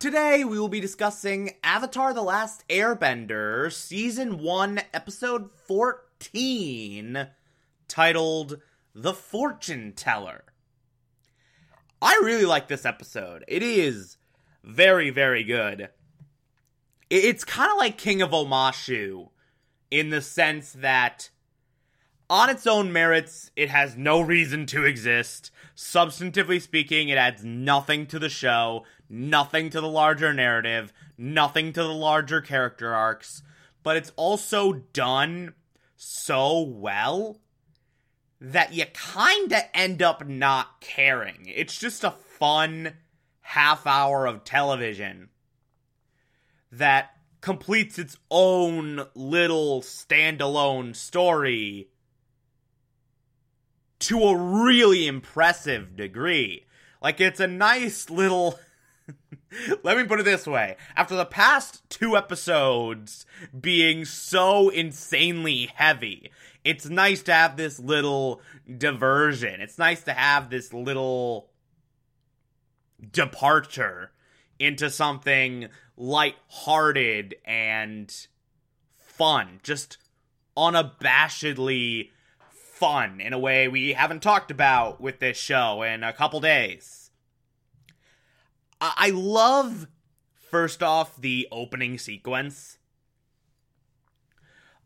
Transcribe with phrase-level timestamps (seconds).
[0.00, 7.28] Today we will be discussing Avatar The Last Airbender, Season 1, Episode 14,
[7.86, 8.60] titled
[8.94, 10.44] The Fortune Teller.
[12.00, 13.44] I really like this episode.
[13.46, 14.16] It is
[14.64, 15.90] very, very good.
[17.10, 19.28] It's kind of like King of Omashu
[19.90, 21.28] in the sense that
[22.30, 25.50] on its own merits, it has no reason to exist.
[25.76, 31.82] Substantively speaking, it adds nothing to the show, nothing to the larger narrative, nothing to
[31.82, 33.42] the larger character arcs,
[33.82, 35.54] but it's also done
[35.96, 37.40] so well
[38.40, 41.44] that you kinda end up not caring.
[41.46, 42.94] It's just a fun
[43.40, 45.28] half hour of television
[46.72, 51.88] that completes its own little standalone story
[53.98, 56.66] to a really impressive degree.
[57.02, 58.58] Like, it's a nice little.
[59.82, 60.76] Let me put it this way.
[60.96, 63.26] After the past two episodes
[63.58, 66.30] being so insanely heavy,
[66.64, 68.40] it's nice to have this little
[68.78, 69.60] diversion.
[69.60, 71.50] It's nice to have this little
[73.12, 74.12] departure
[74.58, 78.14] into something light-hearted and
[78.94, 79.60] fun.
[79.62, 79.98] Just
[80.56, 82.10] unabashedly
[82.50, 86.99] fun in a way we haven't talked about with this show in a couple days.
[88.80, 89.86] I, love,
[90.50, 92.78] first off, the opening sequence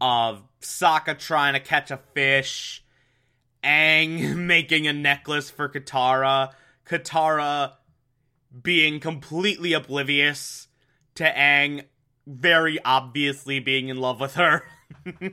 [0.00, 2.84] of Sokka trying to catch a fish,
[3.62, 6.53] Aang making a necklace for Katara,
[6.84, 7.75] Katara
[8.62, 10.69] being completely oblivious
[11.15, 11.84] to Aang
[12.26, 14.65] very obviously being in love with her.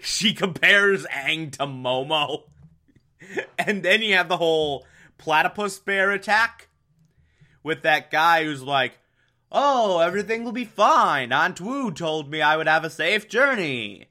[0.00, 2.42] she compares Aang to Momo.
[3.58, 4.86] And then you have the whole
[5.18, 6.68] platypus bear attack
[7.62, 8.98] with that guy who's like,
[9.50, 11.32] Oh, everything will be fine.
[11.32, 14.08] Aunt Wu told me I would have a safe journey.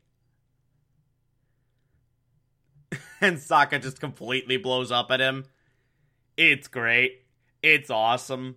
[3.21, 5.45] and Sokka just completely blows up at him.
[6.35, 7.23] It's great.
[7.61, 8.55] It's awesome.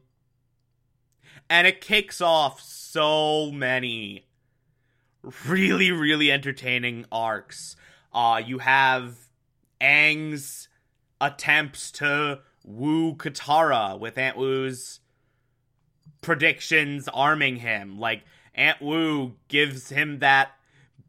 [1.49, 4.27] And it kicks off so many
[5.47, 7.77] really, really entertaining arcs.
[8.13, 9.17] Uh, you have
[9.81, 10.69] Aang's
[11.21, 15.01] attempts to woo Katara with Aunt Wu's
[16.21, 17.99] predictions arming him.
[17.99, 20.53] Like, Aunt Wu gives him that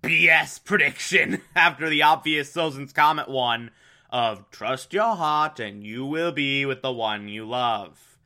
[0.02, 3.72] BS prediction after the obvious Sozin's Comet one
[4.10, 8.18] of trust your heart and you will be with the one you love.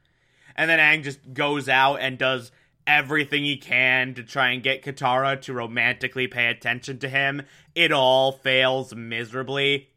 [0.55, 2.51] And then Aang just goes out and does
[2.87, 7.43] everything he can to try and get Katara to romantically pay attention to him.
[7.73, 9.89] It all fails miserably.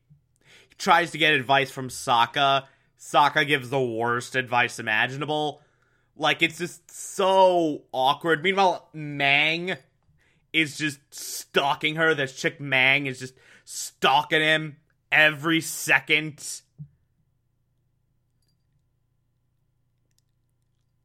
[0.78, 2.64] Tries to get advice from Sokka.
[2.98, 5.60] Sokka gives the worst advice imaginable.
[6.16, 8.42] Like, it's just so awkward.
[8.42, 9.76] Meanwhile, Meng
[10.52, 12.14] is just stalking her.
[12.14, 13.34] This chick Meng is just
[13.64, 14.76] stalking him
[15.12, 16.62] every second.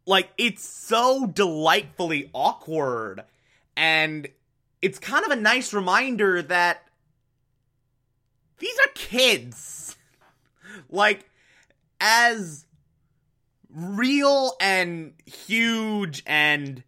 [0.06, 3.24] Like, it's so delightfully awkward.
[3.76, 4.28] And
[4.82, 6.84] it's kind of a nice reminder that
[8.64, 9.98] these are kids.
[10.90, 11.30] like,
[12.00, 12.66] as
[13.70, 16.84] real and huge and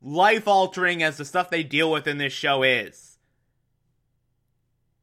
[0.00, 3.18] life altering as the stuff they deal with in this show is,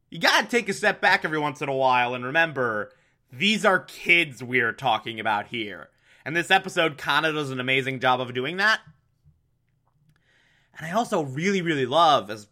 [0.10, 2.92] you gotta take a step back every once in a while and remember
[3.32, 5.90] these are kids we're talking about here.
[6.24, 8.80] And this episode kind of does an amazing job of doing that.
[10.78, 12.48] And I also really, really love, as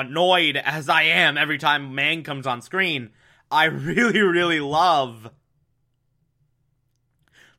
[0.00, 3.10] annoyed as I am every time Meng comes on screen,
[3.50, 5.30] I really, really love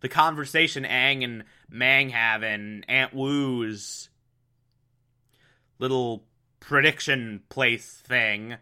[0.02, 4.10] the conversation Aang and Meng have in Aunt Wu's
[5.80, 6.26] little
[6.60, 8.58] prediction place thing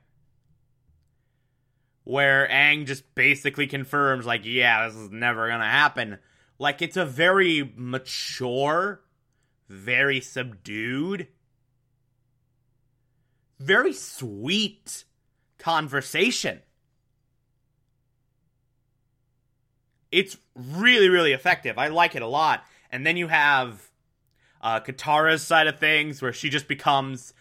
[2.03, 6.19] where Aang just basically confirms, like, yeah, this is never gonna happen.
[6.59, 9.01] Like, it's a very mature,
[9.67, 11.27] very subdued,
[13.59, 15.03] very sweet
[15.57, 16.61] conversation.
[20.11, 21.77] It's really, really effective.
[21.77, 22.63] I like it a lot.
[22.91, 23.89] And then you have
[24.61, 27.33] uh, Katara's side of things, where she just becomes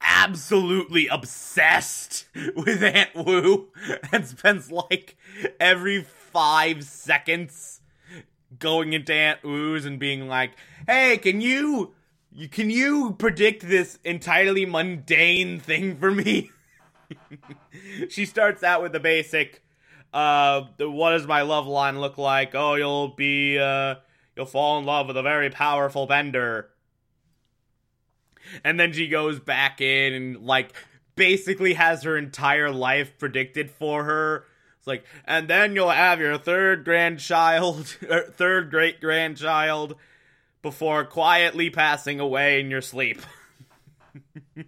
[0.00, 2.26] absolutely obsessed
[2.56, 3.68] with Aunt Wu
[4.12, 5.16] and spends like
[5.58, 7.80] every five seconds
[8.58, 10.52] going into Aunt Wu's and being like,
[10.86, 11.94] "Hey, can you,
[12.34, 16.50] you can you predict this entirely mundane thing for me?"
[18.08, 19.62] she starts out with the basic,
[20.12, 22.54] uh, what does my love line look like?
[22.54, 23.96] Oh, you'll be, uh,
[24.36, 26.68] you'll fall in love with a very powerful bender.
[28.64, 30.72] And then she goes back in and, like,
[31.16, 34.44] basically has her entire life predicted for her.
[34.78, 37.86] It's like, and then you'll have your third grandchild,
[38.36, 39.94] third great grandchild,
[40.62, 43.20] before quietly passing away in your sleep.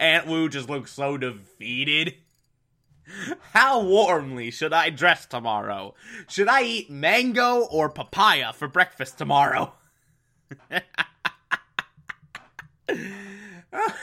[0.00, 2.14] Aunt Wu just looks so defeated.
[3.52, 5.94] How warmly should I dress tomorrow?
[6.28, 9.74] Should I eat mango or papaya for breakfast tomorrow?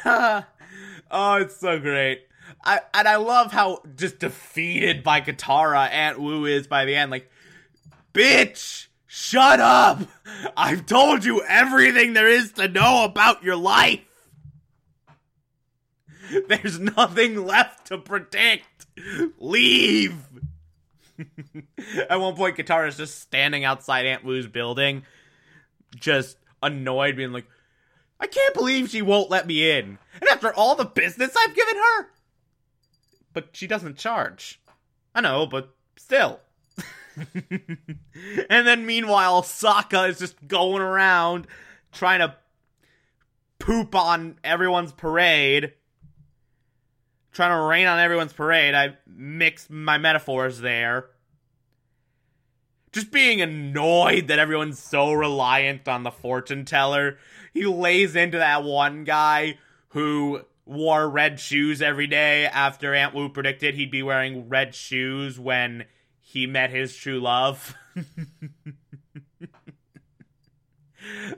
[0.06, 2.28] oh, it's so great.
[2.64, 7.10] I and I love how just defeated by Katara Aunt Wu is by the end.
[7.12, 7.30] Like,
[8.14, 10.04] bitch, shut up!
[10.56, 14.00] I've told you everything there is to know about your life.
[16.48, 18.86] There's nothing left to predict.
[19.38, 20.16] Leave.
[22.10, 25.04] At one point, Katara's just standing outside Aunt Wu's building,
[25.98, 27.48] just annoyed, being like,
[28.18, 29.98] I can't believe she won't let me in.
[30.22, 32.08] And after all the business I've given her?
[33.34, 34.62] But she doesn't charge.
[35.14, 36.40] I know, but still.
[38.50, 41.48] and then meanwhile, Sokka is just going around
[41.92, 42.36] trying to
[43.60, 45.74] poop on everyone's parade.
[47.32, 48.76] Trying to rain on everyone's parade.
[48.76, 51.06] I mixed my metaphors there.
[52.92, 57.18] Just being annoyed that everyone's so reliant on the fortune teller
[57.54, 59.58] he lays into that one guy
[59.90, 65.40] who wore red shoes every day after Aunt Wu predicted he'd be wearing red shoes
[65.40, 65.86] when
[66.22, 67.76] he met his true love.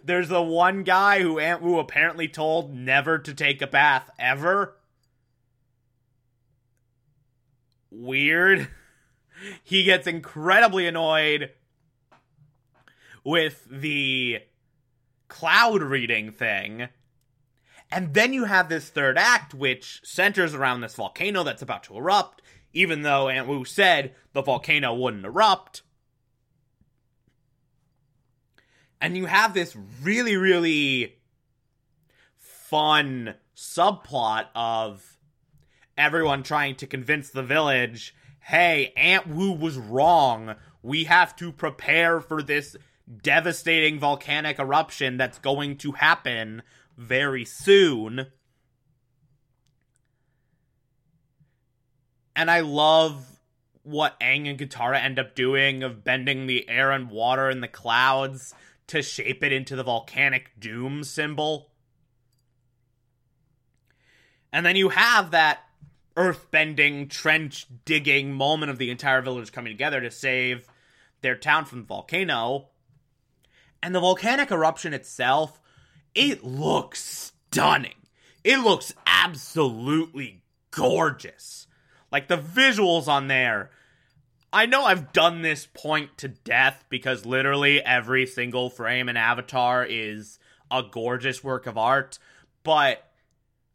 [0.04, 4.76] There's the one guy who Aunt Wu apparently told never to take a bath ever.
[7.90, 8.68] Weird.
[9.64, 11.52] He gets incredibly annoyed
[13.24, 14.40] with the
[15.28, 16.90] cloud reading thing.
[17.92, 21.96] And then you have this third act, which centers around this volcano that's about to
[21.96, 22.42] erupt,
[22.74, 25.84] even though Aunt Wu said the volcano wouldn't erupt.
[29.00, 31.18] And you have this really, really
[32.38, 35.18] fun subplot of
[35.98, 38.16] everyone trying to convince the village
[38.46, 40.56] hey, Aunt Wu was wrong.
[40.82, 42.76] We have to prepare for this
[43.22, 46.62] devastating volcanic eruption that's going to happen
[46.98, 48.28] very soon.
[52.36, 53.26] And I love
[53.84, 57.68] what Aang and Katara end up doing of bending the air and water in the
[57.68, 58.56] clouds
[58.88, 61.70] to shape it into the volcanic doom symbol.
[64.52, 65.60] And then you have that
[66.16, 70.68] earth bending, trench digging moment of the entire village coming together to save
[71.22, 72.70] their town from the volcano.
[73.82, 75.60] And the volcanic eruption itself,
[76.14, 77.96] it looks stunning.
[78.44, 81.68] It looks absolutely gorgeous.
[82.14, 83.72] Like the visuals on there.
[84.54, 89.84] I know I've done this point to death because literally every single frame in Avatar
[89.84, 90.40] is
[90.70, 92.20] a gorgeous work of art,
[92.64, 93.12] but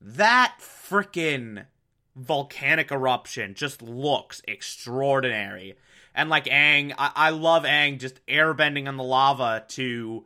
[0.00, 1.66] that freaking
[2.14, 5.76] volcanic eruption just looks extraordinary
[6.18, 10.24] and like Aang, I, I love Aang just airbending on the lava to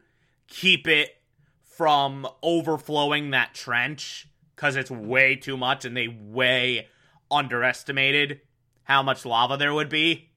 [0.48, 1.10] keep it
[1.64, 4.26] from overflowing that trench
[4.56, 6.88] because it's way too much and they way
[7.32, 8.40] underestimated
[8.84, 10.30] how much lava there would be.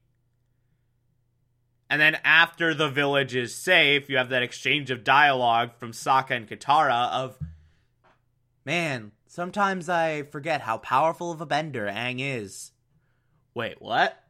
[1.88, 6.32] And then after the village is safe, you have that exchange of dialogue from Sokka
[6.32, 7.38] and Katara of,
[8.64, 12.72] man, sometimes I forget how powerful of a bender Aang is.
[13.54, 14.20] Wait, what?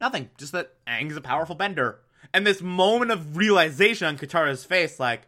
[0.00, 0.28] Nothing.
[0.36, 2.00] Just that Aang's a powerful bender.
[2.34, 5.22] And this moment of realization on Katara's face, like,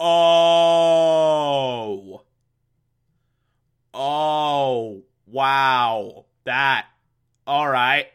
[0.00, 1.08] Oh.
[3.98, 5.02] Oh.
[5.26, 6.26] Wow.
[6.44, 6.86] That.
[7.46, 8.06] All right.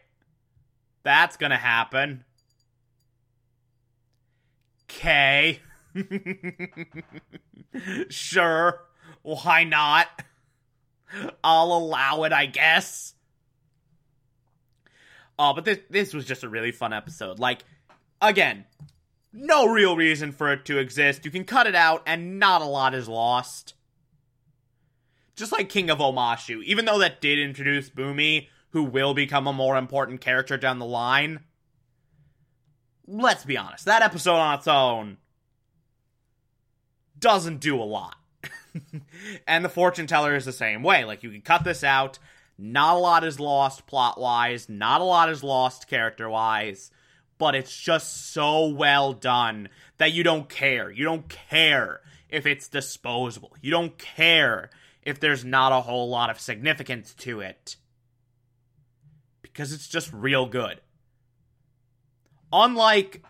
[1.02, 2.24] That's gonna happen.
[4.90, 5.60] Okay.
[8.08, 8.80] sure.
[9.22, 10.08] Why not?
[11.44, 13.14] I'll allow it, I guess.
[15.38, 17.38] Oh, but this this was just a really fun episode.
[17.38, 17.62] Like,
[18.22, 18.64] again,
[19.32, 21.24] no real reason for it to exist.
[21.24, 23.74] You can cut it out, and not a lot is lost.
[25.36, 29.52] Just like King of Omashu, even though that did introduce Bumi, who will become a
[29.52, 31.40] more important character down the line.
[33.06, 35.18] Let's be honest, that episode on its own
[37.18, 38.16] doesn't do a lot.
[39.46, 41.04] and the fortune teller is the same way.
[41.04, 42.18] Like, you can cut this out.
[42.56, 46.90] Not a lot is lost plot wise, not a lot is lost character wise,
[47.38, 50.90] but it's just so well done that you don't care.
[50.90, 53.56] You don't care if it's disposable.
[53.60, 54.70] You don't care
[55.04, 57.76] if there's not a whole lot of significance to it.
[59.42, 60.80] Because it's just real good.
[62.52, 63.22] Unlike,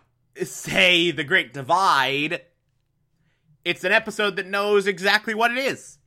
[0.43, 2.41] say, The Great Divide,
[3.63, 5.97] it's an episode that knows exactly what it is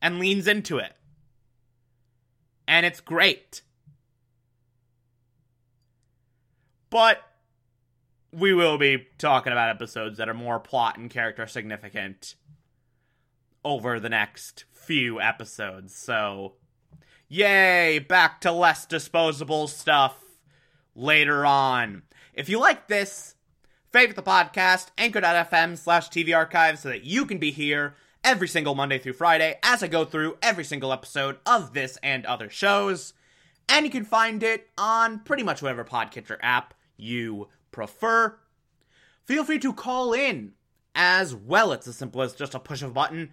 [0.00, 0.92] and leans into it.
[2.66, 3.62] And it's great.
[6.90, 7.18] But
[8.32, 12.34] we will be talking about episodes that are more plot and character significant
[13.64, 15.94] over the next few episodes.
[15.94, 16.54] So,
[17.28, 20.22] yay, back to less disposable stuff
[20.94, 22.02] later on.
[22.34, 23.34] If you like this,
[23.92, 28.74] favorite the podcast, anchor.fm slash TV archive so that you can be here every single
[28.74, 33.14] Monday through Friday as I go through every single episode of this and other shows.
[33.68, 38.38] And you can find it on pretty much whatever podcatcher app you prefer.
[39.24, 40.52] Feel free to call in
[40.94, 41.72] as well.
[41.72, 43.32] It's as simple as just a push of a button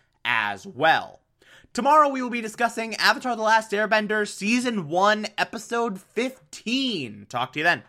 [0.25, 1.21] as well.
[1.73, 7.27] Tomorrow we will be discussing Avatar The Last Airbender Season 1, Episode 15.
[7.29, 7.79] Talk to you then.